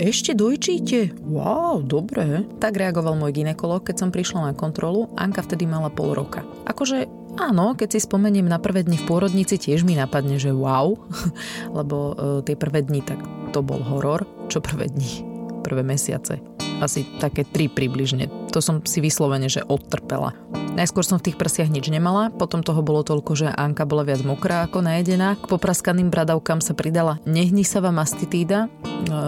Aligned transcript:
ešte 0.00 0.32
dojčíte? 0.32 1.12
Wow, 1.28 1.84
dobre. 1.84 2.48
Tak 2.56 2.80
reagoval 2.80 3.20
môj 3.20 3.36
ginekolog, 3.36 3.84
keď 3.84 3.96
som 4.00 4.08
prišla 4.08 4.50
na 4.50 4.52
kontrolu. 4.56 5.12
Anka 5.20 5.44
vtedy 5.44 5.68
mala 5.68 5.92
pol 5.92 6.16
roka. 6.16 6.40
Akože 6.64 7.20
Áno, 7.38 7.78
keď 7.78 7.94
si 7.94 7.98
spomeniem 8.02 8.42
na 8.42 8.58
prvé 8.58 8.82
dni 8.82 8.98
v 8.98 9.06
pôrodnici, 9.06 9.54
tiež 9.54 9.86
mi 9.86 9.94
napadne, 9.94 10.34
že 10.34 10.50
wow, 10.50 10.98
lebo 11.78 11.96
e, 12.10 12.14
tie 12.42 12.58
prvé 12.58 12.82
dni, 12.82 13.06
tak 13.06 13.22
to 13.54 13.62
bol 13.62 13.78
horor. 13.78 14.26
Čo 14.50 14.58
prvé 14.58 14.90
dni? 14.90 15.22
Prvé 15.62 15.86
mesiace. 15.86 16.42
Asi 16.80 17.04
také 17.20 17.44
tri 17.44 17.68
približne. 17.68 18.32
To 18.50 18.64
som 18.64 18.80
si 18.88 19.04
vyslovene, 19.04 19.46
že 19.52 19.62
odtrpela. 19.62 20.32
Najskôr 20.74 21.04
som 21.04 21.20
v 21.20 21.30
tých 21.30 21.36
prsiach 21.36 21.68
nič 21.68 21.92
nemala, 21.92 22.32
potom 22.32 22.64
toho 22.64 22.80
bolo 22.80 23.04
toľko, 23.04 23.32
že 23.36 23.52
Anka 23.52 23.84
bola 23.84 24.06
viac 24.06 24.24
mokrá 24.24 24.64
ako 24.64 24.80
najedená. 24.80 25.36
K 25.36 25.44
popraskaným 25.44 26.08
bradavkám 26.08 26.64
sa 26.64 26.72
pridala 26.72 27.20
nehnisavá 27.28 27.92
mastitída, 27.92 28.66
e, 28.66 28.68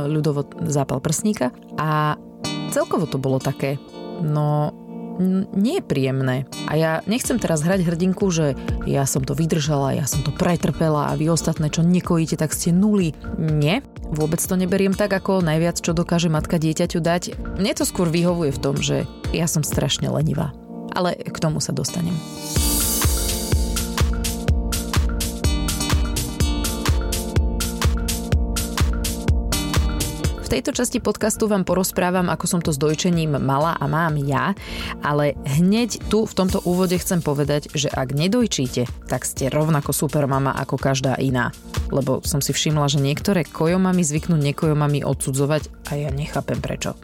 ľudovo 0.08 0.48
zápal 0.64 1.04
prsníka 1.04 1.52
a 1.76 2.16
celkovo 2.72 3.04
to 3.04 3.20
bolo 3.20 3.36
také, 3.36 3.76
no 4.24 4.72
nie 5.54 5.78
je 5.78 5.84
príjemné. 5.84 6.50
A 6.66 6.74
ja 6.74 6.92
nechcem 7.06 7.38
teraz 7.38 7.62
hrať 7.62 7.86
hrdinku, 7.86 8.28
že 8.34 8.58
ja 8.84 9.06
som 9.06 9.22
to 9.22 9.32
vydržala, 9.38 9.94
ja 9.94 10.06
som 10.08 10.20
to 10.26 10.34
pretrpela 10.34 11.10
a 11.10 11.16
vy 11.18 11.30
ostatné, 11.30 11.70
čo 11.70 11.86
nekojíte, 11.86 12.34
tak 12.34 12.50
ste 12.52 12.74
nuli. 12.74 13.14
Nie, 13.38 13.80
vôbec 14.10 14.42
to 14.42 14.58
neberiem 14.58 14.92
tak, 14.92 15.14
ako 15.14 15.44
najviac, 15.44 15.78
čo 15.78 15.94
dokáže 15.94 16.32
matka 16.32 16.58
dieťaťu 16.58 16.98
dať. 16.98 17.22
Mne 17.60 17.72
to 17.76 17.84
skôr 17.86 18.10
vyhovuje 18.10 18.50
v 18.50 18.62
tom, 18.62 18.76
že 18.78 19.06
ja 19.30 19.46
som 19.46 19.62
strašne 19.62 20.10
lenivá. 20.10 20.50
Ale 20.92 21.16
k 21.16 21.36
tomu 21.40 21.62
sa 21.62 21.72
dostanem. 21.72 22.14
Tejto 30.52 30.76
časti 30.76 31.00
podcastu 31.00 31.48
vám 31.48 31.64
porozprávam, 31.64 32.28
ako 32.28 32.44
som 32.44 32.60
to 32.60 32.76
s 32.76 32.78
dojčením 32.78 33.40
mala 33.40 33.72
a 33.72 33.88
mám 33.88 34.20
ja, 34.20 34.52
ale 35.00 35.32
hneď 35.48 36.12
tu 36.12 36.28
v 36.28 36.36
tomto 36.36 36.60
úvode 36.68 36.92
chcem 37.00 37.24
povedať, 37.24 37.72
že 37.72 37.88
ak 37.88 38.12
nedojčíte, 38.12 38.84
tak 39.08 39.24
ste 39.24 39.48
rovnako 39.48 39.96
super 39.96 40.28
mama 40.28 40.52
ako 40.52 40.76
každá 40.76 41.16
iná. 41.16 41.56
Lebo 41.88 42.20
som 42.20 42.44
si 42.44 42.52
všimla, 42.52 42.92
že 42.92 43.00
niektoré 43.00 43.48
kojomami 43.48 44.04
zvyknú 44.04 44.36
nekojomami 44.36 45.00
odsudzovať 45.00 45.88
a 45.88 45.96
ja 45.96 46.12
nechápem 46.12 46.60
prečo. 46.60 47.00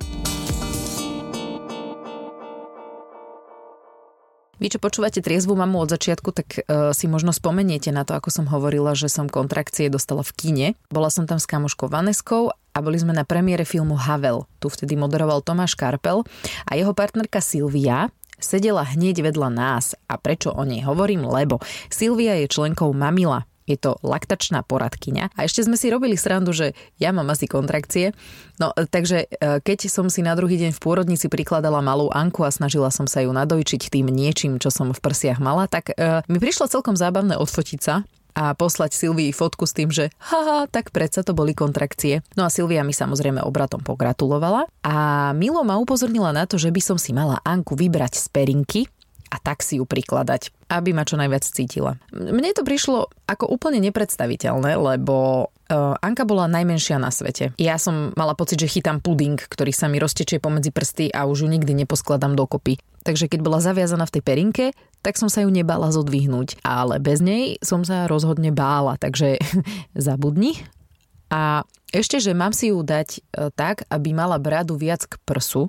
Vy, 4.59 4.75
čo 4.75 4.83
počúvate 4.83 5.23
triezvu 5.23 5.55
mamu 5.55 5.87
od 5.87 5.95
začiatku, 5.95 6.35
tak 6.35 6.49
uh, 6.67 6.91
si 6.91 7.07
možno 7.07 7.31
spomeniete 7.31 7.95
na 7.95 8.03
to, 8.03 8.19
ako 8.19 8.35
som 8.35 8.51
hovorila, 8.51 8.99
že 8.99 9.07
som 9.07 9.31
kontrakcie 9.31 9.87
dostala 9.87 10.27
v 10.27 10.35
kine. 10.35 10.67
Bola 10.91 11.15
som 11.15 11.31
tam 11.31 11.39
s 11.39 11.47
kamoškou 11.47 11.87
Vaneskou 11.87 12.51
a 12.51 12.79
boli 12.83 12.99
sme 12.99 13.15
na 13.15 13.23
premiére 13.23 13.63
filmu 13.63 13.95
Havel. 13.95 14.51
Tu 14.59 14.67
vtedy 14.67 14.99
moderoval 14.99 15.47
Tomáš 15.47 15.79
Karpel 15.79 16.27
a 16.67 16.75
jeho 16.75 16.91
partnerka 16.91 17.39
Silvia 17.39 18.11
sedela 18.39 18.83
hneď 18.83 19.31
vedľa 19.31 19.49
nás. 19.51 19.95
A 20.11 20.19
prečo 20.19 20.51
o 20.51 20.63
nej 20.67 20.83
hovorím? 20.83 21.27
Lebo 21.27 21.63
Silvia 21.87 22.39
je 22.39 22.51
členkou 22.51 22.91
Mamila, 22.91 23.47
je 23.69 23.79
to 23.79 24.01
laktačná 24.01 24.65
poradkyňa. 24.65 25.37
A 25.37 25.45
ešte 25.45 25.63
sme 25.69 25.77
si 25.77 25.93
robili 25.93 26.17
srandu, 26.17 26.57
že 26.57 26.73
ja 26.97 27.13
mám 27.13 27.29
asi 27.29 27.45
kontrakcie. 27.45 28.17
No, 28.57 28.73
takže 28.73 29.29
e, 29.29 29.61
keď 29.61 29.93
som 29.93 30.09
si 30.09 30.25
na 30.25 30.33
druhý 30.33 30.57
deň 30.57 30.73
v 30.75 30.83
pôrodnici 30.83 31.29
prikladala 31.29 31.85
malú 31.85 32.09
Anku 32.09 32.43
a 32.43 32.51
snažila 32.51 32.89
som 32.89 33.07
sa 33.07 33.23
ju 33.23 33.31
nadojčiť 33.31 33.93
tým 33.93 34.09
niečím, 34.09 34.57
čo 34.57 34.73
som 34.73 34.91
v 34.91 35.01
prsiach 35.01 35.39
mala, 35.39 35.69
tak 35.69 35.93
e, 35.95 36.25
mi 36.27 36.41
prišlo 36.41 36.67
celkom 36.67 36.97
zábavné 36.97 37.37
odfotiť 37.37 37.81
sa 37.85 38.09
a 38.39 38.55
poslať 38.55 38.95
Silvii 38.95 39.35
fotku 39.35 39.67
s 39.67 39.75
tým, 39.75 39.91
že 39.91 40.15
haha, 40.31 40.71
tak 40.71 40.95
predsa 40.95 41.27
to 41.27 41.35
boli 41.35 41.59
kontrakcie. 41.59 42.23
No 42.39 42.47
a 42.47 42.53
Silvia 42.55 42.87
mi 42.87 42.95
samozrejme 42.95 43.43
obratom 43.43 43.83
pogratulovala 43.83 44.71
a 44.87 44.95
Milo 45.35 45.67
ma 45.67 45.75
upozornila 45.75 46.31
na 46.31 46.47
to, 46.47 46.55
že 46.55 46.71
by 46.71 46.79
som 46.79 46.99
si 47.03 47.11
mala 47.11 47.43
Anku 47.43 47.75
vybrať 47.75 48.15
z 48.15 48.27
perinky, 48.31 48.81
a 49.29 49.37
tak 49.39 49.61
si 49.61 49.79
ju 49.79 49.85
prikladať, 49.85 50.51
aby 50.73 50.97
ma 50.97 51.05
čo 51.05 51.21
najviac 51.21 51.45
cítila. 51.45 52.01
Mne 52.13 52.53
to 52.57 52.65
prišlo 52.65 53.13
ako 53.29 53.49
úplne 53.49 53.81
nepredstaviteľné, 53.85 54.77
lebo 54.77 55.49
uh, 55.53 56.05
Anka 56.05 56.25
bola 56.25 56.49
najmenšia 56.49 56.97
na 56.97 57.13
svete. 57.13 57.53
Ja 57.61 57.77
som 57.77 58.17
mala 58.17 58.33
pocit, 58.33 58.61
že 58.61 58.73
chytám 58.73 59.05
puding, 59.05 59.37
ktorý 59.37 59.73
sa 59.73 59.87
mi 59.87 60.01
roztečie 60.01 60.41
pomedzi 60.41 60.73
prsty 60.73 61.13
a 61.13 61.29
už 61.29 61.45
ju 61.45 61.49
nikdy 61.49 61.77
neposkladám 61.85 62.35
dokopy. 62.35 62.81
Takže 63.05 63.29
keď 63.31 63.41
bola 63.41 63.61
zaviazaná 63.63 64.05
v 64.09 64.15
tej 64.19 64.23
perinke, 64.25 64.65
tak 65.01 65.17
som 65.17 65.31
sa 65.31 65.45
ju 65.45 65.51
nebála 65.53 65.95
zodvihnúť. 65.95 66.61
Ale 66.67 66.99
bez 66.99 67.23
nej 67.23 67.57
som 67.63 67.87
sa 67.87 68.11
rozhodne 68.11 68.51
bála, 68.51 68.99
takže 69.01 69.39
zabudni. 69.97 70.59
A 71.29 71.65
ešte, 71.93 72.21
že 72.21 72.37
mám 72.37 72.57
si 72.57 72.73
ju 72.73 72.81
dať 72.81 73.09
e, 73.17 73.53
tak, 73.53 73.85
aby 73.89 74.17
mala 74.17 74.41
bradu 74.41 74.77
viac 74.77 75.05
k 75.05 75.17
prsu, 75.25 75.69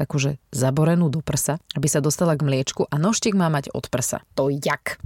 takúže 0.00 0.40
zaborenú 0.48 1.12
do 1.12 1.20
prsa, 1.20 1.60
aby 1.76 1.84
sa 1.92 2.00
dostala 2.00 2.32
k 2.40 2.48
mliečku 2.48 2.88
a 2.88 2.96
nožtek 2.96 3.36
má 3.36 3.52
mať 3.52 3.68
od 3.76 3.92
prsa. 3.92 4.24
To 4.40 4.48
jak? 4.48 4.96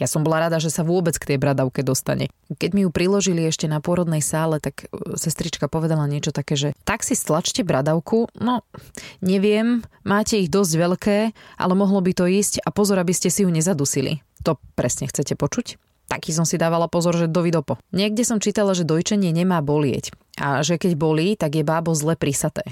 Ja 0.00 0.08
som 0.08 0.24
bola 0.24 0.48
rada, 0.48 0.56
že 0.56 0.72
sa 0.72 0.88
vôbec 0.88 1.12
k 1.20 1.28
tej 1.34 1.38
bradavke 1.38 1.84
dostane. 1.84 2.32
Keď 2.48 2.70
mi 2.72 2.88
ju 2.88 2.90
priložili 2.90 3.44
ešte 3.44 3.68
na 3.68 3.76
pôrodnej 3.84 4.24
sále, 4.24 4.56
tak 4.56 4.88
e, 4.88 5.20
sestrička 5.20 5.68
povedala 5.68 6.08
niečo 6.08 6.32
také, 6.32 6.56
že 6.56 6.72
tak 6.88 7.04
si 7.04 7.12
stlačte 7.12 7.60
bradavku, 7.60 8.32
no 8.40 8.64
neviem, 9.20 9.84
máte 10.00 10.40
ich 10.40 10.48
dosť 10.48 10.72
veľké, 10.80 11.18
ale 11.60 11.72
mohlo 11.76 12.00
by 12.00 12.12
to 12.16 12.24
ísť 12.24 12.64
a 12.64 12.72
pozor, 12.72 12.96
aby 13.04 13.12
ste 13.12 13.28
si 13.28 13.44
ju 13.44 13.52
nezadusili. 13.52 14.24
To 14.48 14.56
presne 14.72 15.12
chcete 15.12 15.36
počuť? 15.36 15.76
Taký 16.08 16.32
som 16.32 16.48
si 16.48 16.56
dávala 16.56 16.88
pozor, 16.88 17.12
že 17.16 17.28
dovidopo. 17.28 17.76
Niekde 17.92 18.24
som 18.24 18.40
čítala, 18.40 18.72
že 18.72 18.88
dojčenie 18.88 19.28
nemá 19.32 19.60
bolieť 19.60 20.12
a 20.40 20.64
že 20.64 20.80
keď 20.80 20.96
bolí, 20.96 21.36
tak 21.36 21.52
je 21.60 21.64
bábo 21.64 21.92
zle 21.92 22.16
prisaté 22.16 22.64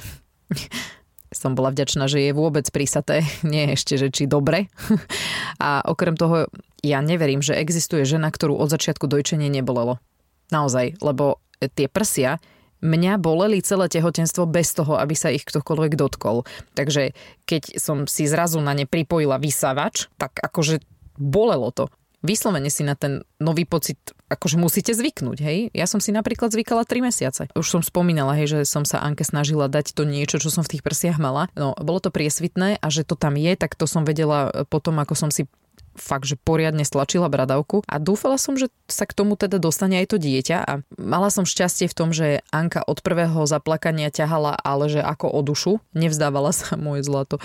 som 1.30 1.54
bola 1.54 1.70
vďačná, 1.70 2.10
že 2.10 2.22
je 2.26 2.32
vôbec 2.34 2.66
prísaté, 2.68 3.22
nie 3.46 3.74
ešte, 3.74 3.96
že 3.96 4.10
či 4.10 4.26
dobre. 4.26 4.68
A 5.62 5.82
okrem 5.86 6.18
toho, 6.18 6.50
ja 6.82 7.00
neverím, 7.00 7.40
že 7.40 7.58
existuje 7.58 8.04
žena, 8.04 8.28
ktorú 8.32 8.56
od 8.56 8.72
začiatku 8.72 9.06
dojčenie 9.06 9.48
nebolelo. 9.48 10.02
Naozaj, 10.50 10.98
lebo 11.04 11.38
tie 11.60 11.86
prsia 11.86 12.42
mňa 12.80 13.20
boleli 13.20 13.60
celé 13.60 13.92
tehotenstvo 13.92 14.48
bez 14.48 14.72
toho, 14.72 14.96
aby 14.96 15.12
sa 15.12 15.28
ich 15.28 15.44
ktokoľvek 15.44 15.92
dotkol. 16.00 16.48
Takže 16.72 17.12
keď 17.44 17.76
som 17.76 18.08
si 18.08 18.24
zrazu 18.24 18.58
na 18.64 18.72
ne 18.72 18.88
pripojila 18.88 19.36
vysávač, 19.36 20.08
tak 20.16 20.40
akože 20.40 20.80
bolelo 21.20 21.68
to 21.70 21.92
vyslovene 22.20 22.68
si 22.68 22.84
na 22.84 22.96
ten 22.96 23.24
nový 23.40 23.64
pocit 23.64 23.98
akože 24.30 24.56
musíte 24.56 24.92
zvyknúť, 24.94 25.38
hej. 25.42 25.58
Ja 25.74 25.90
som 25.90 25.98
si 25.98 26.14
napríklad 26.14 26.54
zvykala 26.54 26.86
3 26.86 27.02
mesiace. 27.02 27.42
Už 27.58 27.66
som 27.66 27.82
spomínala, 27.82 28.38
hej, 28.38 28.46
že 28.46 28.58
som 28.62 28.86
sa 28.86 29.02
Anke 29.02 29.26
snažila 29.26 29.66
dať 29.66 29.90
to 29.90 30.06
niečo, 30.06 30.38
čo 30.38 30.54
som 30.54 30.62
v 30.62 30.78
tých 30.78 30.86
prsiach 30.86 31.18
mala. 31.18 31.50
No, 31.58 31.74
bolo 31.74 31.98
to 31.98 32.14
priesvitné 32.14 32.78
a 32.78 32.86
že 32.88 33.02
to 33.02 33.18
tam 33.18 33.34
je, 33.34 33.52
tak 33.58 33.74
to 33.74 33.90
som 33.90 34.06
vedela 34.06 34.54
potom, 34.70 35.02
ako 35.02 35.18
som 35.18 35.30
si 35.34 35.50
fakt, 35.98 36.30
že 36.30 36.38
poriadne 36.38 36.86
stlačila 36.86 37.26
bradavku 37.26 37.82
a 37.84 37.98
dúfala 37.98 38.38
som, 38.38 38.54
že 38.54 38.70
sa 38.86 39.04
k 39.04 39.16
tomu 39.16 39.34
teda 39.34 39.58
dostane 39.58 39.98
aj 39.98 40.14
to 40.14 40.16
dieťa 40.22 40.56
a 40.62 40.72
mala 40.96 41.28
som 41.34 41.42
šťastie 41.42 41.90
v 41.90 41.96
tom, 41.96 42.14
že 42.14 42.46
Anka 42.54 42.86
od 42.86 43.02
prvého 43.02 43.42
zaplakania 43.44 44.14
ťahala, 44.14 44.54
ale 44.54 44.86
že 44.86 45.02
ako 45.02 45.26
o 45.28 45.40
dušu, 45.42 45.72
nevzdávala 45.92 46.54
sa 46.54 46.78
moje 46.80 47.02
zlato, 47.02 47.42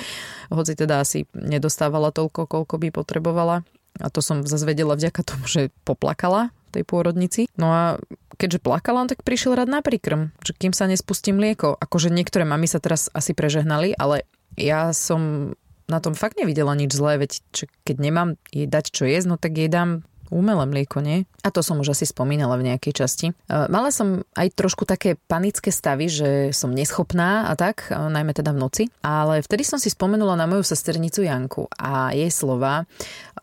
hoci 0.54 0.78
teda 0.78 1.02
asi 1.02 1.26
nedostávala 1.34 2.14
toľko, 2.14 2.46
koľko 2.46 2.76
by 2.78 2.88
potrebovala 2.94 3.66
a 4.00 4.08
to 4.12 4.20
som 4.20 4.44
zase 4.44 4.68
vedela 4.68 4.96
vďaka 4.96 5.22
tomu, 5.24 5.48
že 5.48 5.72
poplakala 5.88 6.52
tej 6.76 6.84
pôrodnici. 6.84 7.48
No 7.56 7.72
a 7.72 7.84
keďže 8.36 8.60
plakala, 8.60 9.08
tak 9.08 9.24
prišiel 9.24 9.56
rád 9.56 9.72
na 9.72 9.80
príkrm, 9.80 10.36
že 10.44 10.52
kým 10.52 10.76
sa 10.76 10.92
nespustí 10.92 11.32
mlieko. 11.32 11.80
Akože 11.80 12.12
niektoré 12.12 12.44
mami 12.44 12.68
sa 12.68 12.84
teraz 12.84 13.08
asi 13.16 13.32
prežehnali, 13.32 13.96
ale 13.96 14.28
ja 14.60 14.92
som 14.92 15.54
na 15.86 16.00
tom 16.02 16.18
fakt 16.18 16.36
nevidela 16.36 16.74
nič 16.74 16.92
zlé, 16.98 17.22
veď 17.22 17.40
keď 17.86 17.96
nemám 18.02 18.30
jej 18.50 18.66
dať 18.66 18.86
čo 18.92 19.06
jesť, 19.06 19.28
no 19.30 19.36
tak 19.38 19.56
jej 19.56 19.70
dám 19.70 20.04
umelé 20.34 20.66
mlieko, 20.66 21.02
nie? 21.02 21.26
A 21.46 21.50
to 21.54 21.62
som 21.62 21.82
už 21.82 21.94
asi 21.94 22.06
spomínala 22.10 22.58
v 22.58 22.74
nejakej 22.74 22.94
časti. 22.94 23.28
E, 23.32 23.34
mala 23.70 23.90
som 23.94 24.26
aj 24.34 24.48
trošku 24.58 24.84
také 24.88 25.18
panické 25.30 25.70
stavy, 25.70 26.10
že 26.10 26.30
som 26.52 26.74
neschopná 26.74 27.50
a 27.50 27.54
tak, 27.54 27.90
e, 27.90 27.98
najmä 27.98 28.34
teda 28.34 28.54
v 28.54 28.62
noci, 28.62 28.84
ale 29.06 29.42
vtedy 29.46 29.62
som 29.62 29.78
si 29.78 29.94
spomenula 29.94 30.34
na 30.34 30.50
moju 30.50 30.66
sesternicu 30.66 31.26
Janku 31.26 31.70
a 31.78 32.14
jej 32.14 32.30
slova. 32.34 32.84
E, 32.84 32.86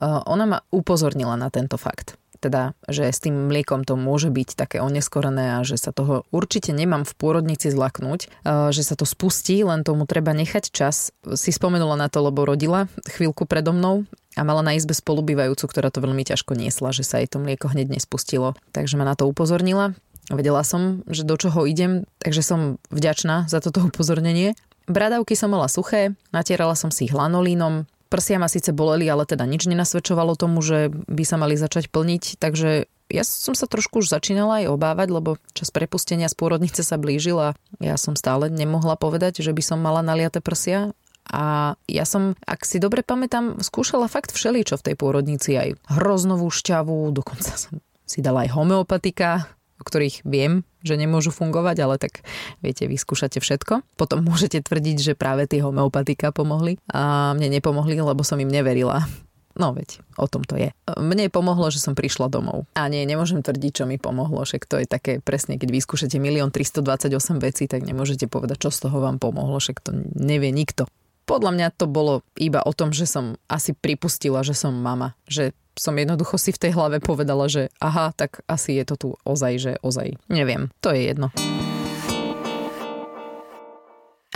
ona 0.07 0.45
ma 0.47 0.59
upozornila 0.75 1.39
na 1.39 1.49
tento 1.49 1.79
fakt 1.79 2.19
teda, 2.43 2.75
že 2.91 3.07
s 3.07 3.23
tým 3.23 3.47
mliekom 3.47 3.87
to 3.87 3.95
môže 3.95 4.27
byť 4.27 4.59
také 4.59 4.83
oneskorené 4.83 5.57
a 5.57 5.59
že 5.63 5.79
sa 5.79 5.95
toho 5.95 6.27
určite 6.35 6.75
nemám 6.75 7.07
v 7.07 7.15
pôrodnici 7.15 7.71
zlaknúť, 7.71 8.27
že 8.75 8.83
sa 8.83 8.99
to 8.99 9.07
spustí, 9.07 9.63
len 9.63 9.87
tomu 9.87 10.11
treba 10.11 10.35
nechať 10.35 10.75
čas. 10.75 11.15
Si 11.39 11.55
spomenula 11.55 11.95
na 11.95 12.11
to, 12.11 12.19
lebo 12.27 12.43
rodila 12.43 12.91
chvíľku 13.07 13.47
predo 13.47 13.71
mnou 13.71 14.11
a 14.37 14.41
mala 14.43 14.65
na 14.65 14.73
izbe 14.77 14.97
spolubývajúcu, 14.97 15.65
ktorá 15.69 15.93
to 15.93 16.01
veľmi 16.01 16.25
ťažko 16.25 16.57
niesla, 16.57 16.95
že 16.95 17.05
sa 17.05 17.21
jej 17.21 17.29
to 17.29 17.43
mlieko 17.43 17.69
hneď 17.69 17.93
nespustilo. 17.93 18.57
Takže 18.73 18.97
ma 18.97 19.05
na 19.05 19.15
to 19.19 19.29
upozornila. 19.29 19.93
Vedela 20.31 20.63
som, 20.63 21.05
že 21.11 21.27
do 21.27 21.37
čoho 21.37 21.67
idem, 21.69 22.09
takže 22.23 22.43
som 22.47 22.61
vďačná 22.89 23.51
za 23.51 23.61
toto 23.61 23.85
upozornenie. 23.91 24.57
Bradavky 24.91 25.39
som 25.39 25.55
mala 25.55 25.71
suché, 25.71 26.17
natierala 26.35 26.75
som 26.75 26.91
si 26.91 27.07
ich 27.07 27.15
lanolínom, 27.15 27.87
Prsia 28.13 28.37
ma 28.37 28.45
síce 28.45 28.77
boleli, 28.77 29.09
ale 29.09 29.25
teda 29.25 29.49
nič 29.49 29.65
nenasvedčovalo 29.65 30.37
tomu, 30.37 30.61
že 30.61 30.93
by 31.09 31.25
sa 31.25 31.41
mali 31.41 31.57
začať 31.57 31.89
plniť, 31.89 32.37
takže 32.37 32.85
ja 33.09 33.25
som 33.25 33.57
sa 33.57 33.65
trošku 33.65 34.05
už 34.05 34.13
začínala 34.13 34.61
aj 34.61 34.69
obávať, 34.69 35.09
lebo 35.09 35.41
čas 35.57 35.73
prepustenia 35.73 36.29
z 36.29 36.37
pôrodnice 36.37 36.85
sa 36.85 37.01
blížil 37.01 37.41
a 37.41 37.49
ja 37.81 37.97
som 37.97 38.13
stále 38.13 38.53
nemohla 38.53 39.01
povedať, 39.01 39.41
že 39.41 39.57
by 39.57 39.63
som 39.65 39.81
mala 39.81 40.05
naliate 40.05 40.45
prsia. 40.45 40.93
A 41.31 41.75
ja 41.87 42.05
som, 42.05 42.35
ak 42.43 42.67
si 42.67 42.83
dobre 42.83 43.07
pamätám, 43.07 43.63
skúšala 43.63 44.11
fakt 44.11 44.35
všeličo 44.35 44.81
v 44.81 44.87
tej 44.91 44.95
pôrodnici, 44.99 45.55
aj 45.55 45.79
hroznovú 45.87 46.51
šťavu, 46.51 47.15
dokonca 47.15 47.55
som 47.55 47.79
si 48.03 48.19
dala 48.21 48.45
aj 48.45 48.59
homeopatika, 48.59 49.47
o 49.79 49.85
ktorých 49.87 50.23
viem, 50.27 50.63
že 50.83 50.95
nemôžu 50.99 51.35
fungovať, 51.35 51.77
ale 51.83 51.97
tak 51.99 52.23
viete, 52.63 52.87
vyskúšate 52.87 53.43
všetko. 53.43 53.83
Potom 53.99 54.23
môžete 54.23 54.63
tvrdiť, 54.63 54.97
že 54.99 55.13
práve 55.19 55.47
tie 55.51 55.63
homeopatika 55.63 56.31
pomohli 56.31 56.79
a 56.91 57.35
mne 57.35 57.59
nepomohli, 57.59 57.99
lebo 57.99 58.23
som 58.23 58.39
im 58.39 58.51
neverila. 58.51 59.07
No 59.53 59.77
veď, 59.77 60.01
o 60.17 60.25
tom 60.25 60.49
to 60.49 60.57
je. 60.57 60.73
Mne 60.97 61.29
pomohlo, 61.29 61.69
že 61.69 61.77
som 61.77 61.93
prišla 61.93 62.33
domov. 62.33 62.65
A 62.73 62.89
nie, 62.89 63.05
nemôžem 63.05 63.45
tvrdiť, 63.45 63.73
čo 63.73 63.85
mi 63.85 64.01
pomohlo, 64.01 64.41
však 64.49 64.65
to 64.65 64.81
je 64.81 64.89
také 64.89 65.21
presne, 65.21 65.61
keď 65.61 65.69
vyskúšate 65.77 66.17
1 66.17 66.49
328 66.49 67.37
vecí, 67.37 67.69
tak 67.69 67.85
nemôžete 67.85 68.33
povedať, 68.33 68.65
čo 68.65 68.71
z 68.73 68.89
toho 68.89 69.05
vám 69.05 69.21
pomohlo, 69.21 69.61
však 69.61 69.85
to 69.85 69.93
nevie 70.17 70.49
nikto. 70.57 70.89
Podľa 71.33 71.49
mňa 71.57 71.69
to 71.81 71.89
bolo 71.89 72.21
iba 72.37 72.61
o 72.61 72.77
tom, 72.77 72.93
že 72.93 73.09
som 73.09 73.41
asi 73.49 73.73
pripustila, 73.73 74.45
že 74.45 74.53
som 74.53 74.77
mama. 74.77 75.17
Že 75.25 75.57
som 75.81 75.97
jednoducho 75.97 76.37
si 76.37 76.53
v 76.53 76.61
tej 76.61 76.77
hlave 76.77 77.01
povedala, 77.01 77.49
že 77.49 77.73
aha, 77.81 78.13
tak 78.13 78.45
asi 78.45 78.77
je 78.77 78.85
to 78.85 78.95
tu 79.01 79.09
ozaj, 79.25 79.57
že 79.57 79.73
ozaj. 79.81 80.21
Neviem, 80.29 80.69
to 80.85 80.93
je 80.93 81.09
jedno. 81.09 81.33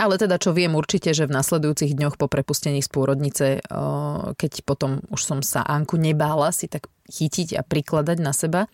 Ale 0.01 0.17
teda 0.17 0.41
čo 0.41 0.57
viem 0.57 0.73
určite, 0.73 1.13
že 1.13 1.29
v 1.29 1.37
nasledujúcich 1.37 1.93
dňoch 1.93 2.17
po 2.17 2.25
prepustení 2.25 2.81
z 2.81 2.89
pôrodnice, 2.89 3.61
keď 4.33 4.65
potom 4.65 5.05
už 5.13 5.21
som 5.21 5.45
sa 5.45 5.61
Anku 5.61 6.01
nebála 6.01 6.49
si 6.49 6.65
tak 6.65 6.89
chytiť 7.13 7.57
a 7.57 7.61
prikladať 7.61 8.17
na 8.17 8.33
seba, 8.33 8.65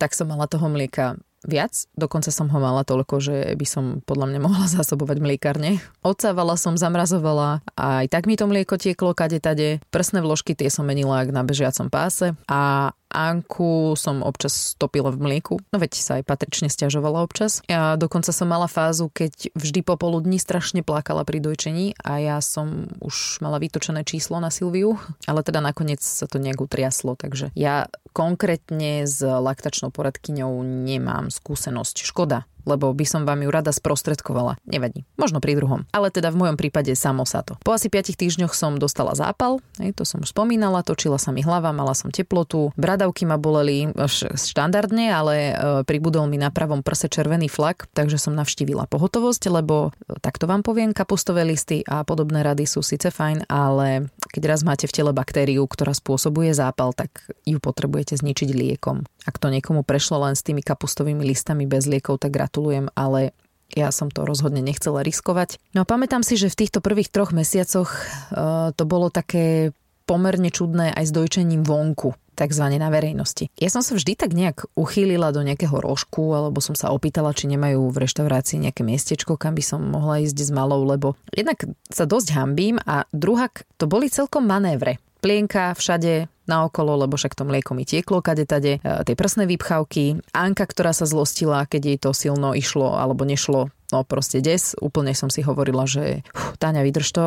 tak 0.00 0.16
som 0.16 0.32
mala 0.32 0.48
toho 0.48 0.64
mlieka 0.72 1.20
viac. 1.44 1.88
Dokonca 1.96 2.28
som 2.28 2.52
ho 2.52 2.58
mala 2.60 2.84
toľko, 2.84 3.14
že 3.20 3.36
by 3.56 3.66
som 3.66 3.84
podľa 4.04 4.26
mňa 4.34 4.40
mohla 4.40 4.66
zásobovať 4.76 5.18
mliekarne. 5.20 5.80
Odsávala 6.04 6.56
som, 6.60 6.76
zamrazovala 6.76 7.64
a 7.76 8.04
aj 8.04 8.06
tak 8.12 8.24
mi 8.28 8.36
to 8.36 8.44
mlieko 8.48 8.76
tieklo 8.76 9.16
kade 9.16 9.40
tade. 9.40 9.80
Prsné 9.88 10.20
vložky 10.20 10.52
tie 10.52 10.68
som 10.68 10.84
menila 10.84 11.22
ak 11.24 11.32
na 11.32 11.42
bežiacom 11.44 11.88
páse 11.88 12.36
a 12.48 12.92
Anku 13.10 13.98
som 13.98 14.22
občas 14.22 14.78
stopila 14.78 15.10
v 15.10 15.18
mlieku, 15.18 15.58
no 15.74 15.76
veď 15.82 15.98
sa 15.98 16.22
aj 16.22 16.30
patrične 16.30 16.70
stiažovala 16.70 17.26
občas. 17.26 17.58
Ja 17.66 17.98
dokonca 17.98 18.30
som 18.30 18.46
mala 18.46 18.70
fázu, 18.70 19.10
keď 19.10 19.50
vždy 19.58 19.82
popoludní 19.82 20.38
strašne 20.38 20.86
plakala 20.86 21.26
pri 21.26 21.42
dojčení 21.42 21.98
a 22.06 22.22
ja 22.22 22.38
som 22.38 22.86
už 23.02 23.42
mala 23.42 23.58
vytočené 23.58 24.06
číslo 24.06 24.38
na 24.38 24.54
Silviu, 24.54 24.94
ale 25.26 25.42
teda 25.42 25.58
nakoniec 25.58 25.98
sa 25.98 26.30
to 26.30 26.38
nejak 26.38 26.62
utriaslo, 26.62 27.18
takže 27.18 27.50
ja 27.58 27.90
konkrétne 28.12 29.06
s 29.06 29.22
laktačnou 29.22 29.94
poradkyňou 29.94 30.62
nemám 30.62 31.30
skúsenosť. 31.30 32.02
Škoda, 32.04 32.44
lebo 32.70 32.94
by 32.94 33.02
som 33.02 33.26
vám 33.26 33.42
ju 33.42 33.50
rada 33.50 33.74
sprostredkovala. 33.74 34.54
Nevadí. 34.62 35.02
Možno 35.18 35.42
pri 35.42 35.58
druhom. 35.58 35.82
Ale 35.90 36.14
teda 36.14 36.30
v 36.30 36.46
mojom 36.46 36.56
prípade 36.56 36.94
samo 36.94 37.26
sa 37.26 37.42
to. 37.42 37.58
Po 37.66 37.74
asi 37.74 37.90
5 37.90 38.14
týždňoch 38.14 38.54
som 38.54 38.78
dostala 38.78 39.18
zápal, 39.18 39.58
to 39.98 40.06
som 40.06 40.22
už 40.22 40.30
spomínala, 40.30 40.86
točila 40.86 41.18
sa 41.18 41.34
mi 41.34 41.42
hlava, 41.42 41.74
mala 41.74 41.96
som 41.98 42.14
teplotu, 42.14 42.70
bradavky 42.78 43.26
ma 43.26 43.40
boleli 43.40 43.90
štandardne, 44.36 45.10
ale 45.10 45.34
e, 45.36 45.52
pribudol 45.82 46.30
mi 46.30 46.38
na 46.38 46.52
pravom 46.52 46.84
prse 46.84 47.10
červený 47.10 47.50
flak, 47.50 47.90
takže 47.90 48.20
som 48.20 48.36
navštívila 48.36 48.86
pohotovosť, 48.86 49.42
lebo 49.50 49.90
e, 49.90 50.20
takto 50.22 50.46
vám 50.46 50.62
poviem, 50.62 50.94
kapustové 50.94 51.42
listy 51.42 51.82
a 51.88 52.06
podobné 52.06 52.44
rady 52.44 52.68
sú 52.68 52.84
síce 52.84 53.10
fajn, 53.10 53.48
ale 53.48 54.12
keď 54.30 54.42
raz 54.46 54.60
máte 54.62 54.86
v 54.86 54.94
tele 54.94 55.10
baktériu, 55.10 55.66
ktorá 55.66 55.96
spôsobuje 55.96 56.52
zápal, 56.54 56.92
tak 56.94 57.24
ju 57.48 57.58
potrebujete 57.58 58.14
zničiť 58.20 58.48
liekom. 58.52 59.02
Ak 59.28 59.36
to 59.36 59.52
niekomu 59.52 59.84
prešlo 59.84 60.22
len 60.24 60.36
s 60.36 60.44
tými 60.44 60.64
kapustovými 60.64 61.20
listami 61.24 61.68
bez 61.68 61.84
liekov, 61.84 62.20
tak 62.22 62.32
gratulujem, 62.32 62.88
ale 62.96 63.36
ja 63.70 63.94
som 63.94 64.10
to 64.10 64.26
rozhodne 64.26 64.64
nechcela 64.64 65.04
riskovať. 65.06 65.62
No 65.76 65.86
a 65.86 65.88
pamätám 65.88 66.26
si, 66.26 66.34
že 66.34 66.50
v 66.50 66.58
týchto 66.66 66.82
prvých 66.82 67.12
troch 67.12 67.30
mesiacoch 67.30 67.90
uh, 67.92 68.74
to 68.74 68.82
bolo 68.82 69.12
také 69.12 69.70
pomerne 70.10 70.50
čudné 70.50 70.90
aj 70.90 71.06
s 71.06 71.14
dojčením 71.14 71.62
vonku 71.62 72.18
takzvané 72.40 72.80
na 72.80 72.88
verejnosti. 72.88 73.52
Ja 73.60 73.68
som 73.68 73.84
sa 73.84 73.92
vždy 73.92 74.16
tak 74.16 74.32
nejak 74.32 74.72
uchýlila 74.72 75.28
do 75.28 75.44
nejakého 75.44 75.76
rožku, 75.76 76.32
alebo 76.32 76.64
som 76.64 76.72
sa 76.72 76.88
opýtala, 76.88 77.36
či 77.36 77.52
nemajú 77.52 77.92
v 77.92 78.00
reštaurácii 78.08 78.64
nejaké 78.64 78.80
miestečko, 78.80 79.36
kam 79.36 79.52
by 79.52 79.60
som 79.60 79.84
mohla 79.84 80.24
ísť 80.24 80.48
s 80.48 80.50
malou, 80.50 80.80
lebo 80.88 81.20
jednak 81.36 81.68
sa 81.92 82.08
dosť 82.08 82.32
hambím 82.32 82.80
a 82.88 83.04
druhak 83.12 83.68
to 83.76 83.84
boli 83.84 84.08
celkom 84.08 84.48
manévre. 84.48 84.96
Plienka 85.20 85.76
všade, 85.76 86.32
naokolo, 86.50 87.06
lebo 87.06 87.14
však 87.14 87.38
to 87.38 87.46
mlieko 87.46 87.78
mi 87.78 87.86
tieklo 87.86 88.18
kade 88.18 88.42
tade, 88.42 88.82
e, 88.82 89.04
tie 89.06 89.14
prsné 89.14 89.46
vypchávky, 89.46 90.18
Anka, 90.34 90.66
ktorá 90.66 90.90
sa 90.90 91.06
zlostila, 91.06 91.62
keď 91.70 91.82
jej 91.86 91.98
to 92.02 92.10
silno 92.10 92.56
išlo 92.58 92.98
alebo 92.98 93.22
nešlo, 93.22 93.70
no 93.94 93.98
proste 94.02 94.42
des, 94.42 94.74
úplne 94.82 95.14
som 95.14 95.30
si 95.30 95.46
hovorila, 95.46 95.86
že 95.86 96.26
Táňa, 96.58 96.82
vydrž 96.82 97.08
to, 97.14 97.26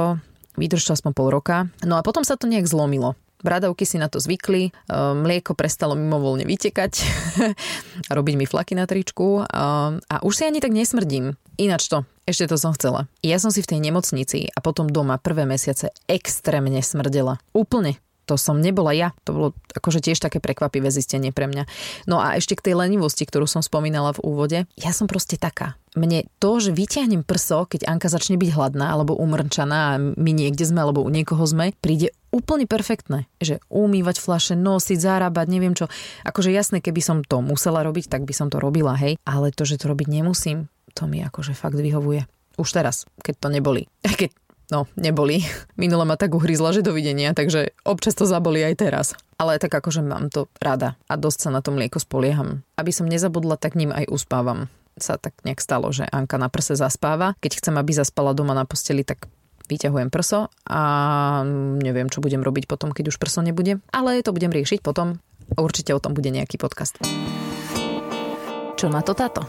vydrž 0.60 0.84
to 0.84 0.92
aspoň 0.94 1.12
pol 1.16 1.30
roka. 1.31 1.72
No 1.81 1.95
a 1.98 2.06
potom 2.06 2.22
sa 2.22 2.36
to 2.36 2.45
nejak 2.45 2.68
zlomilo. 2.68 3.16
Bradavky 3.44 3.84
si 3.84 4.00
na 4.00 4.07
to 4.07 4.24
zvykli, 4.24 4.72
e, 4.72 4.72
mlieko 4.95 5.54
prestalo 5.54 5.94
mimovolne 5.94 6.48
vytekať, 6.48 6.94
robiť 8.18 8.36
mi 8.40 8.48
flaky 8.48 8.74
na 8.74 8.88
tričku 8.88 9.44
e, 9.44 9.54
a 10.00 10.16
už 10.24 10.34
si 10.34 10.44
ani 10.48 10.63
tak 10.63 10.72
nesmrdím. 10.72 11.36
Ináč 11.60 11.92
to, 11.92 12.07
ešte 12.25 12.50
to 12.50 12.57
som 12.57 12.74
chcela. 12.74 13.12
Ja 13.22 13.38
som 13.38 13.51
si 13.51 13.62
v 13.62 13.69
tej 13.75 13.80
nemocnici 13.84 14.50
a 14.50 14.60
potom 14.63 14.90
doma 14.90 15.19
prvé 15.19 15.44
mesiace 15.44 15.94
extrémne 16.07 16.80
smrdela. 16.81 17.38
Úplne 17.51 18.00
to 18.24 18.40
som 18.40 18.63
nebola 18.63 18.95
ja. 18.95 19.12
To 19.28 19.31
bolo 19.36 19.48
akože 19.75 20.00
tiež 20.00 20.19
také 20.24 20.40
prekvapivé 20.40 20.88
zistenie 20.88 21.36
pre 21.36 21.51
mňa. 21.51 21.68
No 22.07 22.24
a 22.24 22.40
ešte 22.40 22.56
k 22.56 22.72
tej 22.72 22.80
lenivosti, 22.80 23.28
ktorú 23.28 23.45
som 23.48 23.60
spomínala 23.60 24.16
v 24.16 24.24
úvode. 24.24 24.60
Ja 24.80 24.95
som 24.95 25.12
proste 25.12 25.36
taká. 25.36 25.75
Mne 25.94 26.25
to, 26.40 26.57
že 26.63 26.72
vyťahnem 26.74 27.28
prso, 27.28 27.68
keď 27.68 27.86
Anka 27.86 28.07
začne 28.07 28.40
byť 28.40 28.50
hladná 28.56 28.95
alebo 28.95 29.19
umrčaná 29.19 29.80
a 29.94 30.01
my 30.01 30.31
niekde 30.31 30.66
sme 30.66 30.81
alebo 30.81 31.04
u 31.04 31.10
niekoho 31.12 31.44
sme, 31.44 31.75
príde 31.84 32.16
úplne 32.33 32.65
perfektné. 32.65 33.30
Že 33.38 33.62
umývať 33.69 34.18
flaše, 34.18 34.57
nosiť, 34.57 34.97
zarábať, 34.97 35.45
neviem 35.53 35.77
čo. 35.77 35.85
Akože 36.25 36.50
jasné, 36.50 36.81
keby 36.81 37.00
som 37.06 37.18
to 37.21 37.45
musela 37.45 37.85
robiť, 37.85 38.09
tak 38.09 38.25
by 38.25 38.33
som 38.33 38.50
to 38.50 38.57
robila, 38.57 38.97
hej. 38.97 39.21
Ale 39.24 39.53
to, 39.53 39.69
že 39.69 39.77
to 39.77 39.94
robiť 39.94 40.09
nemusím, 40.09 40.65
to 40.97 41.06
mi 41.06 41.21
akože 41.21 41.53
fakt 41.53 41.77
vyhovuje. 41.77 42.25
Už 42.57 42.69
teraz, 42.74 43.06
keď 43.21 43.35
to 43.38 43.47
neboli. 43.53 43.85
Keď 44.19 44.33
No, 44.71 44.89
neboli. 44.97 45.44
Minule 45.81 46.01
ma 46.07 46.18
tak 46.18 46.33
uhryzla, 46.33 46.74
že 46.74 46.81
dovidenia, 46.81 47.35
takže 47.38 47.77
občas 47.85 48.18
to 48.18 48.25
zaboli 48.25 48.63
aj 48.63 48.75
teraz. 48.80 49.07
Ale 49.38 49.62
tak 49.62 49.69
akože 49.75 50.01
mám 50.01 50.31
to 50.31 50.47
rada 50.57 50.95
a 51.06 51.13
dosť 51.13 51.39
sa 51.45 51.50
na 51.51 51.59
to 51.59 51.69
mlieko 51.75 52.00
spolieham. 52.00 52.63
Aby 52.80 52.95
som 52.95 53.06
nezabudla, 53.06 53.59
tak 53.59 53.75
ním 53.75 53.91
aj 53.91 54.07
uspávam. 54.09 54.71
Sa 54.97 55.18
tak 55.21 55.38
nejak 55.45 55.62
stalo, 55.62 55.89
že 55.94 56.07
Anka 56.09 56.38
na 56.38 56.47
prse 56.47 56.77
zaspáva. 56.80 57.38
Keď 57.41 57.59
chcem, 57.59 57.75
aby 57.78 57.92
zaspala 57.92 58.31
doma 58.33 58.57
na 58.57 58.63
posteli, 58.63 59.02
tak 59.06 59.30
vyťahujem 59.68 60.10
prso 60.12 60.52
a 60.68 60.82
neviem, 61.80 62.12
čo 62.12 62.20
budem 62.20 62.44
robiť 62.44 62.68
potom, 62.68 62.92
keď 62.92 63.14
už 63.14 63.20
prso 63.20 63.40
nebude. 63.40 63.80
Ale 63.92 64.20
to 64.22 64.36
budem 64.36 64.52
riešiť 64.52 64.84
potom. 64.84 65.20
Určite 65.56 65.92
o 65.92 66.02
tom 66.02 66.16
bude 66.16 66.32
nejaký 66.32 66.56
podcast. 66.58 66.98
Čo 68.80 68.88
na 68.92 69.00
to 69.06 69.16
táto? 69.16 69.44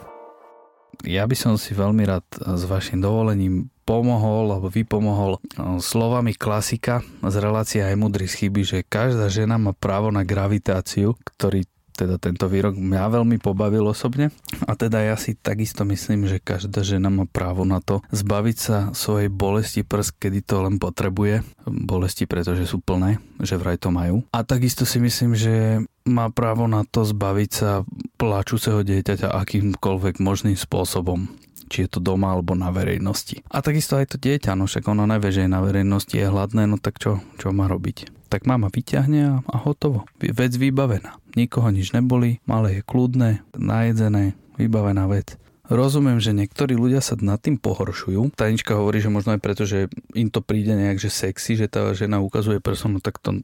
Ja 1.02 1.26
by 1.26 1.36
som 1.36 1.54
si 1.58 1.74
veľmi 1.74 2.06
rád 2.06 2.24
s 2.38 2.62
vašim 2.64 3.02
dovolením 3.02 3.68
pomohol 3.84 4.48
alebo 4.48 4.72
vypomohol 4.72 5.42
slovami 5.82 6.32
klasika 6.32 7.04
z 7.20 7.36
relácie 7.36 7.84
aj 7.84 7.98
mudrý 7.98 8.24
chyby, 8.24 8.62
že 8.64 8.78
každá 8.86 9.28
žena 9.28 9.60
má 9.60 9.76
právo 9.76 10.08
na 10.08 10.24
gravitáciu, 10.24 11.18
ktorý 11.20 11.68
teda 11.94 12.18
tento 12.18 12.50
výrok 12.50 12.74
mňa 12.74 13.22
veľmi 13.22 13.38
pobavil 13.38 13.86
osobne. 13.86 14.34
A 14.66 14.74
teda 14.74 14.98
ja 15.00 15.14
si 15.14 15.38
takisto 15.38 15.86
myslím, 15.86 16.26
že 16.26 16.42
každá 16.42 16.82
žena 16.82 17.08
má 17.08 17.24
právo 17.24 17.62
na 17.62 17.78
to 17.78 18.02
zbaviť 18.10 18.56
sa 18.58 18.78
svojej 18.90 19.30
bolesti 19.30 19.86
prs, 19.86 20.10
kedy 20.10 20.42
to 20.42 20.66
len 20.66 20.82
potrebuje. 20.82 21.46
Bolesti, 21.64 22.26
pretože 22.26 22.66
sú 22.66 22.82
plné, 22.82 23.22
že 23.38 23.54
vraj 23.54 23.78
to 23.78 23.94
majú. 23.94 24.26
A 24.34 24.42
takisto 24.42 24.82
si 24.82 24.98
myslím, 24.98 25.38
že 25.38 25.86
má 26.04 26.28
právo 26.28 26.66
na 26.66 26.82
to 26.84 27.06
zbaviť 27.06 27.50
sa 27.54 27.86
plačúceho 28.18 28.84
dieťaťa 28.84 29.30
akýmkoľvek 29.30 30.20
možným 30.20 30.58
spôsobom 30.58 31.30
či 31.64 31.88
je 31.88 31.96
to 31.96 32.00
doma 32.00 32.36
alebo 32.36 32.52
na 32.52 32.68
verejnosti. 32.68 33.40
A 33.48 33.64
takisto 33.64 33.96
aj 33.96 34.14
to 34.14 34.16
dieťa, 34.20 34.52
no 34.52 34.68
však 34.68 34.84
ono 34.84 35.08
nevie, 35.08 35.32
že 35.32 35.48
je 35.48 35.50
na 35.50 35.64
verejnosti, 35.64 36.12
je 36.12 36.28
hladné, 36.28 36.68
no 36.68 36.76
tak 36.76 37.00
čo, 37.00 37.24
čo 37.40 37.56
má 37.56 37.66
robiť? 37.66 38.23
Tak 38.34 38.50
mama 38.50 38.66
vyťahne 38.66 39.46
a, 39.46 39.56
hotovo. 39.62 40.10
Vec 40.18 40.58
vybavená. 40.58 41.22
Nikoho 41.38 41.70
nič 41.70 41.94
neboli, 41.94 42.42
malé 42.50 42.82
je 42.82 42.82
kľudné, 42.82 43.46
najedzené, 43.54 44.34
vybavená 44.58 45.06
vec. 45.06 45.38
Rozumiem, 45.70 46.18
že 46.18 46.34
niektorí 46.34 46.74
ľudia 46.74 46.98
sa 46.98 47.14
nad 47.22 47.38
tým 47.38 47.62
pohoršujú. 47.62 48.34
Tanička 48.34 48.74
hovorí, 48.74 48.98
že 48.98 49.14
možno 49.14 49.38
aj 49.38 49.40
preto, 49.40 49.62
že 49.62 49.86
im 50.18 50.34
to 50.34 50.42
príde 50.42 50.74
nejak, 50.74 50.98
že 50.98 51.14
sexy, 51.14 51.54
že 51.54 51.70
tá 51.70 51.94
žena 51.94 52.18
ukazuje 52.18 52.58
personu, 52.58 52.98
tak 52.98 53.22
to 53.22 53.38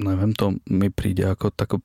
neviem, 0.00 0.32
to 0.32 0.56
mi 0.72 0.88
príde 0.88 1.28
ako 1.28 1.52
tako 1.52 1.84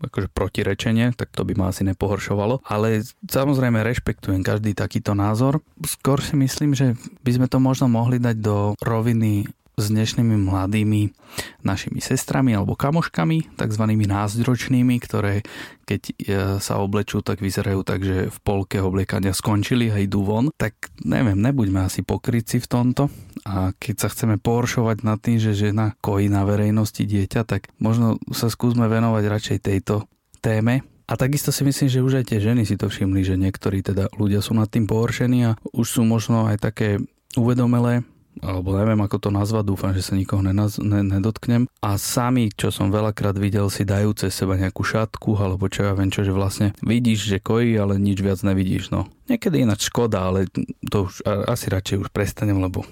akože 0.00 0.32
protirečenie, 0.32 1.12
tak 1.14 1.30
to 1.30 1.44
by 1.44 1.54
ma 1.54 1.70
asi 1.70 1.84
nepohoršovalo. 1.86 2.64
Ale 2.66 3.04
samozrejme 3.28 3.84
rešpektujem 3.84 4.40
každý 4.42 4.72
takýto 4.72 5.12
názor. 5.12 5.60
Skôr 5.84 6.18
si 6.24 6.34
myslím, 6.34 6.72
že 6.72 6.96
by 7.22 7.30
sme 7.36 7.46
to 7.46 7.60
možno 7.62 7.86
mohli 7.86 8.18
dať 8.18 8.36
do 8.40 8.74
roviny 8.80 9.46
s 9.78 9.88
dnešnými 9.94 10.34
mladými 10.34 11.14
našimi 11.62 12.02
sestrami 12.02 12.52
alebo 12.52 12.74
kamoškami, 12.74 13.54
takzvanými 13.54 14.10
názdročnými, 14.10 14.96
ktoré 14.98 15.46
keď 15.88 16.02
e, 16.04 16.12
sa 16.60 16.84
oblečú, 16.84 17.24
tak 17.24 17.40
vyzerajú 17.40 17.80
tak, 17.80 18.04
že 18.04 18.28
v 18.28 18.38
polke 18.44 18.76
obliekania 18.76 19.32
skončili 19.32 19.88
a 19.88 19.96
idú 19.96 20.20
von. 20.20 20.52
Tak 20.52 20.92
neviem, 21.08 21.40
nebuďme 21.40 21.88
asi 21.88 22.04
pokryci 22.04 22.60
v 22.60 22.68
tomto. 22.68 23.08
A 23.48 23.72
keď 23.72 24.04
sa 24.04 24.08
chceme 24.12 24.36
poršovať 24.36 25.00
nad 25.00 25.16
tým, 25.16 25.40
že 25.40 25.56
žena 25.56 25.96
kojí 26.04 26.28
na 26.28 26.44
verejnosti 26.44 27.00
dieťa, 27.00 27.48
tak 27.48 27.72
možno 27.80 28.20
sa 28.36 28.52
skúsme 28.52 28.84
venovať 28.84 29.24
radšej 29.24 29.58
tejto 29.64 30.04
téme, 30.44 30.84
a 31.08 31.16
takisto 31.16 31.48
si 31.48 31.64
myslím, 31.64 31.88
že 31.88 32.04
už 32.04 32.20
aj 32.20 32.24
tie 32.28 32.38
ženy 32.44 32.68
si 32.68 32.76
to 32.76 32.92
všimli, 32.92 33.24
že 33.24 33.40
niektorí 33.40 33.80
teda 33.80 34.12
ľudia 34.20 34.44
sú 34.44 34.52
nad 34.52 34.68
tým 34.68 34.84
pohoršení 34.84 35.40
a 35.48 35.56
už 35.72 35.86
sú 35.88 36.02
možno 36.04 36.44
aj 36.44 36.60
také 36.60 37.00
uvedomelé, 37.32 38.04
alebo 38.40 38.74
neviem 38.74 39.00
ako 39.02 39.28
to 39.28 39.30
nazvať, 39.30 39.64
dúfam, 39.68 39.92
že 39.92 40.02
sa 40.04 40.14
nikoho 40.14 40.42
nenaz- 40.44 40.80
ne- 40.80 41.06
nedotknem. 41.06 41.66
A 41.82 41.98
sami, 41.98 42.50
čo 42.54 42.70
som 42.70 42.92
veľakrát 42.92 43.36
videl, 43.36 43.66
si 43.72 43.82
dajú 43.82 44.14
cez 44.14 44.34
seba 44.34 44.58
nejakú 44.58 44.82
šatku, 44.84 45.34
alebo 45.38 45.66
čo 45.66 45.86
ja 45.88 45.92
viem, 45.94 46.10
čo, 46.12 46.22
že 46.22 46.32
vlastne 46.34 46.76
vidíš, 46.84 47.28
že 47.30 47.38
kojí, 47.42 47.74
ale 47.78 47.98
nič 47.98 48.20
viac 48.20 48.40
nevidíš. 48.44 48.90
No. 48.94 49.08
Niekedy 49.28 49.64
ináč 49.64 49.90
škoda, 49.90 50.30
ale 50.30 50.46
to 50.88 51.10
už 51.10 51.24
asi 51.48 51.66
radšej 51.68 51.96
už 52.06 52.08
prestanem, 52.14 52.60
lebo 52.60 52.84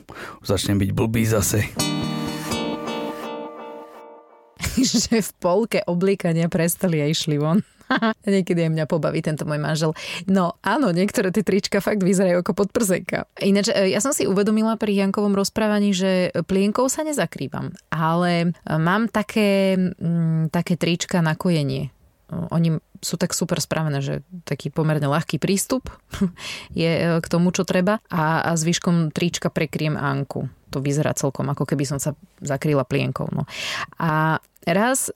už 0.43 0.47
začnem 0.47 0.81
byť 0.81 0.91
blbý 0.93 1.23
zase. 1.25 1.67
že 4.77 5.23
v 5.23 5.31
polke 5.41 5.81
oblíkania 5.87 6.49
prestali 6.53 7.01
a 7.01 7.07
išli 7.09 7.41
von. 7.41 7.65
Niekedy 8.27 8.67
aj 8.67 8.71
mňa 8.73 8.87
pobaví 8.91 9.23
tento 9.23 9.47
môj 9.47 9.61
manžel. 9.61 9.93
No 10.27 10.59
áno, 10.63 10.91
niektoré 10.91 11.31
tie 11.31 11.47
trička 11.47 11.79
fakt 11.79 12.03
vyzerajú 12.03 12.43
ako 12.43 12.67
podprzenka. 12.67 13.31
Ináč, 13.41 13.71
e, 13.71 13.93
ja 13.95 14.03
som 14.03 14.11
si 14.11 14.27
uvedomila 14.27 14.75
pri 14.79 14.97
Jankovom 14.97 15.35
rozprávaní, 15.35 15.95
že 15.95 16.35
plienkou 16.47 16.91
sa 16.91 17.07
nezakrývam, 17.07 17.73
ale 17.93 18.57
mám 18.67 19.07
také, 19.11 19.77
mm, 19.77 20.51
také 20.51 20.75
trička 20.75 21.23
na 21.23 21.39
kojenie. 21.39 21.95
Oni 22.27 22.83
sú 22.99 23.15
tak 23.15 23.31
super 23.37 23.63
spravené, 23.63 24.03
že 24.03 24.27
taký 24.43 24.75
pomerne 24.75 25.07
ľahký 25.07 25.39
prístup 25.39 25.87
je 26.75 26.91
e, 26.91 27.03
k 27.23 27.27
tomu, 27.31 27.55
čo 27.55 27.63
treba 27.63 28.03
a, 28.11 28.43
a 28.43 28.59
zvyškom 28.59 29.15
trička 29.15 29.47
prekriem 29.53 29.95
Anku. 29.95 30.51
To 30.75 30.83
vyzerá 30.83 31.15
celkom 31.15 31.47
ako 31.55 31.63
keby 31.63 31.87
som 31.87 32.03
sa 32.03 32.19
zakrýla 32.43 32.83
plienkou. 32.83 33.31
No. 33.31 33.47
A 34.03 34.43
raz 34.67 35.15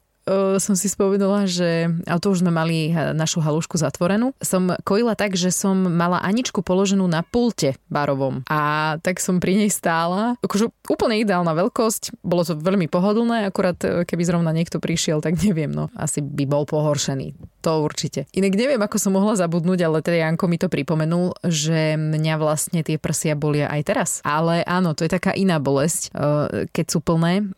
som 0.63 0.75
si 0.79 0.87
spomenula, 0.87 1.45
že, 1.51 1.91
ale 2.07 2.21
to 2.23 2.31
už 2.31 2.43
sme 2.47 2.53
mali 2.55 2.95
našu 2.95 3.43
halušku 3.43 3.77
zatvorenú, 3.77 4.33
som 4.39 4.73
kojila 4.87 5.19
tak, 5.19 5.35
že 5.35 5.51
som 5.51 5.75
mala 5.75 6.23
Aničku 6.23 6.63
položenú 6.63 7.05
na 7.11 7.27
pulte 7.27 7.77
barovom 7.91 8.47
a 8.47 8.95
tak 9.03 9.19
som 9.19 9.43
pri 9.43 9.67
nej 9.67 9.71
stála. 9.73 10.39
Akože 10.45 10.71
úplne 10.87 11.21
ideálna 11.21 11.53
veľkosť, 11.57 12.23
bolo 12.23 12.47
to 12.47 12.55
veľmi 12.57 12.87
pohodlné, 12.87 13.49
akurát 13.49 13.79
e, 13.83 14.07
keby 14.07 14.23
zrovna 14.23 14.55
niekto 14.55 14.79
prišiel, 14.79 15.19
tak 15.19 15.39
neviem, 15.43 15.71
no 15.71 15.91
asi 15.99 16.23
by 16.23 16.45
bol 16.47 16.65
pohoršený. 16.65 17.35
To 17.61 17.85
určite. 17.85 18.25
Inak 18.33 18.57
neviem, 18.57 18.81
ako 18.81 18.97
som 18.97 19.13
mohla 19.13 19.37
zabudnúť, 19.37 19.85
ale 19.85 20.01
teda 20.01 20.25
Janko 20.25 20.49
mi 20.49 20.57
to 20.57 20.73
pripomenul, 20.73 21.37
že 21.45 22.01
mňa 22.01 22.35
vlastne 22.41 22.81
tie 22.81 22.97
prsia 22.97 23.37
bolia 23.37 23.69
aj 23.69 23.83
teraz. 23.85 24.11
Ale 24.25 24.65
áno, 24.65 24.97
to 24.97 25.05
je 25.05 25.13
taká 25.13 25.37
iná 25.37 25.61
bolesť, 25.61 26.09
e, 26.09 26.65
keď 26.73 26.87
sú 26.89 26.99
plné 27.05 27.53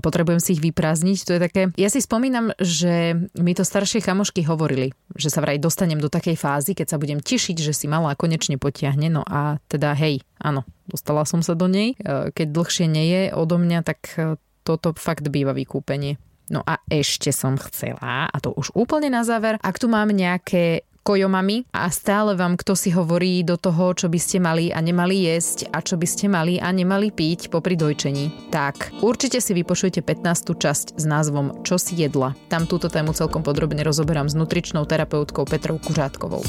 potrebujem 0.00 0.38
si 0.38 0.54
ich 0.58 0.62
vyprázdniť. 0.62 1.18
To 1.26 1.32
je 1.36 1.40
také... 1.40 1.62
Ja 1.76 1.88
si 1.88 1.98
spomínam, 1.98 2.54
že 2.60 3.16
mi 3.38 3.52
to 3.52 3.66
staršie 3.66 4.02
chamošky 4.04 4.46
hovorili, 4.46 4.94
že 5.16 5.32
sa 5.32 5.42
vraj 5.42 5.58
dostanem 5.58 5.98
do 5.98 6.12
takej 6.12 6.36
fázy, 6.38 6.72
keď 6.76 6.96
sa 6.96 7.00
budem 7.00 7.18
tešiť, 7.18 7.56
že 7.58 7.72
si 7.74 7.86
malá 7.90 8.14
konečne 8.14 8.56
potiahne. 8.56 9.10
No 9.10 9.22
a 9.26 9.58
teda 9.66 9.94
hej, 9.98 10.22
áno, 10.38 10.62
dostala 10.86 11.26
som 11.26 11.42
sa 11.42 11.58
do 11.58 11.66
nej. 11.66 11.94
E, 11.98 12.30
keď 12.30 12.46
dlhšie 12.52 12.86
nie 12.88 13.06
je 13.08 13.22
odo 13.34 13.58
mňa, 13.58 13.80
tak 13.82 13.98
e, 14.14 14.36
toto 14.62 14.94
fakt 14.94 15.26
býva 15.28 15.52
vykúpenie. 15.52 16.18
No 16.52 16.60
a 16.66 16.82
ešte 16.90 17.32
som 17.32 17.56
chcela, 17.56 18.28
a 18.28 18.36
to 18.42 18.52
už 18.52 18.76
úplne 18.76 19.08
na 19.08 19.24
záver, 19.24 19.56
ak 19.62 19.80
tu 19.80 19.88
mám 19.88 20.12
nejaké 20.12 20.84
kojomami 21.02 21.68
a 21.74 21.90
stále 21.90 22.38
vám 22.38 22.54
kto 22.56 22.78
si 22.78 22.94
hovorí 22.94 23.42
do 23.42 23.58
toho, 23.58 23.92
čo 23.92 24.06
by 24.06 24.18
ste 24.22 24.38
mali 24.38 24.70
a 24.70 24.78
nemali 24.78 25.28
jesť 25.28 25.68
a 25.74 25.82
čo 25.82 25.98
by 25.98 26.06
ste 26.06 26.30
mali 26.30 26.62
a 26.62 26.70
nemali 26.70 27.10
piť 27.10 27.50
popri 27.50 27.74
dojčení. 27.74 28.48
Tak, 28.54 29.02
určite 29.02 29.42
si 29.42 29.52
vypočujte 29.52 30.00
15. 30.00 30.54
časť 30.54 30.86
s 30.96 31.04
názvom 31.04 31.66
Čo 31.66 31.76
si 31.76 31.98
jedla. 31.98 32.38
Tam 32.46 32.70
túto 32.70 32.86
tému 32.86 33.12
celkom 33.12 33.42
podrobne 33.42 33.82
rozoberám 33.82 34.30
s 34.30 34.38
nutričnou 34.38 34.86
terapeutkou 34.86 35.44
Petrou 35.44 35.82
Kuřátkovou. 35.82 36.46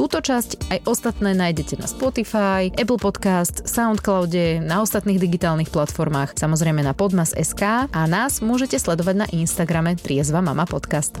Túto 0.00 0.24
časť 0.24 0.72
aj 0.72 0.78
ostatné 0.88 1.36
nájdete 1.36 1.76
na 1.76 1.84
Spotify, 1.84 2.72
Apple 2.72 2.96
Podcast, 2.96 3.68
Soundcloude, 3.68 4.56
na 4.64 4.80
ostatných 4.80 5.20
digitálnych 5.20 5.68
platformách, 5.68 6.40
samozrejme 6.40 6.80
na 6.80 6.96
podmas.sk 6.96 7.92
a 7.92 8.02
nás 8.08 8.40
môžete 8.40 8.80
sledovať 8.80 9.16
na 9.20 9.26
Instagrame 9.28 10.00
Triezva 10.00 10.40
Mama 10.40 10.64
Podcast. 10.64 11.20